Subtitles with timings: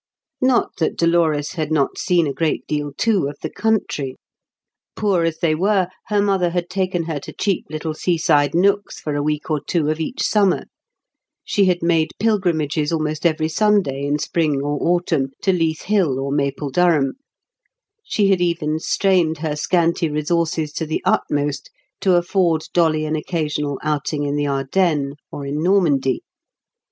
[0.41, 4.15] Not that Dolores had not seen a great deal, too, of the country.
[4.95, 9.13] Poor as they were, her mother had taken her to cheap little seaside nooks for
[9.13, 10.63] a week or two of each summer;
[11.45, 16.31] she had made pilgrimages almost every Sunday in spring or autumn to Leith Hill or
[16.31, 17.13] Mapledurham;
[18.03, 23.77] she had even strained her scanty resources to the utmost to afford Dolly an occasional
[23.83, 26.23] outing in the Ardennes or in Normandy.